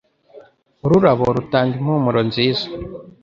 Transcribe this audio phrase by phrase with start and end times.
[0.85, 2.65] Ururabo rutanga impumuro nziza.